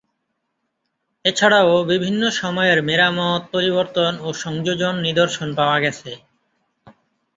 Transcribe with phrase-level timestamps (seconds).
[1.25, 6.11] এছাড়াও বিভিন্ন সময়ের মেরামত, পরিবর্তন ও সংযোজন নিদর্শন পাওয়া গেছে।